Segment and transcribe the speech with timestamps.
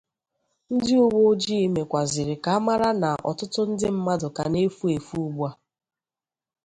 [0.73, 5.49] Ndị uweojii mekwazịrị ka a mara na ọtụtụ ndị mmadụ ka na-efu efu ugbua